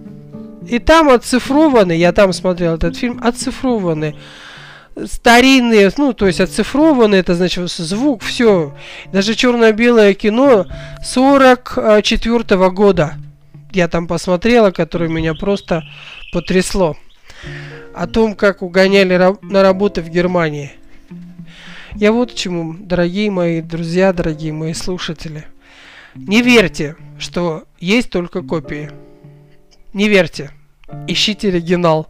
И 0.67 0.77
там 0.77 1.09
оцифрованы, 1.09 1.93
я 1.93 2.11
там 2.11 2.33
смотрел 2.33 2.75
этот 2.75 2.95
фильм, 2.95 3.19
оцифрованы 3.23 4.15
старинные, 5.05 5.91
ну, 5.97 6.13
то 6.13 6.27
есть 6.27 6.41
оцифрованы, 6.41 7.15
это 7.15 7.35
значит 7.35 7.69
звук, 7.69 8.21
все. 8.23 8.75
Даже 9.11 9.35
черно-белое 9.35 10.13
кино 10.13 10.67
44 11.03 12.43
-го 12.55 12.71
года. 12.71 13.13
Я 13.71 13.87
там 13.87 14.07
посмотрела, 14.07 14.71
которое 14.71 15.09
меня 15.09 15.33
просто 15.33 15.83
потрясло. 16.33 16.97
О 17.93 18.07
том, 18.07 18.35
как 18.35 18.61
угоняли 18.61 19.17
на 19.41 19.63
работу 19.63 20.01
в 20.01 20.09
Германии. 20.09 20.71
Я 21.95 22.11
вот 22.11 22.31
к 22.31 22.35
чему, 22.35 22.73
дорогие 22.73 23.29
мои 23.29 23.61
друзья, 23.61 24.13
дорогие 24.13 24.53
мои 24.53 24.73
слушатели. 24.73 25.45
Не 26.15 26.41
верьте, 26.41 26.95
что 27.19 27.65
есть 27.79 28.09
только 28.09 28.41
копии. 28.41 28.91
Не 29.93 30.07
верьте. 30.07 30.51
Ищите 31.07 31.49
оригинал. 31.49 32.07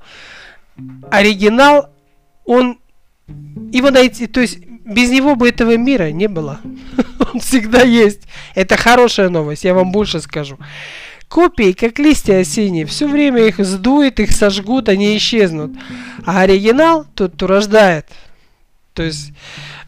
Оригинал, 1.09 1.89
он... 2.45 2.79
Его 3.71 3.91
найти... 3.91 4.27
То 4.27 4.41
есть 4.41 4.59
без 4.85 5.09
него 5.09 5.35
бы 5.35 5.49
этого 5.49 5.77
мира 5.77 6.11
не 6.11 6.27
было. 6.27 6.59
Он 7.33 7.39
всегда 7.39 7.81
есть. 7.81 8.21
Это 8.55 8.77
хорошая 8.77 9.29
новость, 9.29 9.63
я 9.63 9.73
вам 9.73 9.91
больше 9.91 10.19
скажу. 10.19 10.57
Копии, 11.29 11.71
как 11.71 11.97
листья 11.97 12.39
осенние, 12.39 12.85
все 12.85 13.07
время 13.07 13.43
их 13.43 13.59
сдует, 13.59 14.19
их 14.19 14.31
сожгут, 14.31 14.89
они 14.89 15.15
исчезнут. 15.15 15.71
А 16.25 16.41
оригинал 16.41 17.05
тот, 17.15 17.35
кто 17.35 17.47
рождает. 17.47 18.07
То 18.93 19.03
есть, 19.03 19.31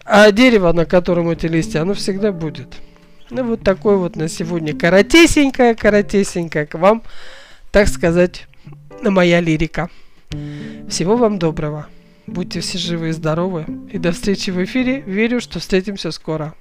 а 0.05 0.31
дерево, 0.31 0.71
на 0.73 0.85
котором 0.85 1.29
эти 1.29 1.45
листья, 1.45 1.81
оно 1.81 1.93
всегда 1.93 2.31
будет. 2.31 2.75
Ну, 3.29 3.43
вот 3.43 3.63
такой 3.63 3.97
вот 3.97 4.15
на 4.15 4.27
сегодня 4.27 4.77
коротесенькая, 4.77 5.75
коротесенькая 5.75 6.65
к 6.65 6.77
вам, 6.77 7.03
так 7.71 7.87
сказать, 7.87 8.47
моя 9.01 9.39
лирика. 9.39 9.89
Всего 10.89 11.17
вам 11.17 11.39
доброго. 11.39 11.87
Будьте 12.27 12.59
все 12.61 12.77
живы 12.77 13.09
и 13.09 13.11
здоровы. 13.11 13.65
И 13.91 13.97
до 13.97 14.11
встречи 14.11 14.49
в 14.49 14.63
эфире. 14.63 15.01
Верю, 15.01 15.41
что 15.41 15.59
встретимся 15.59 16.11
скоро. 16.11 16.53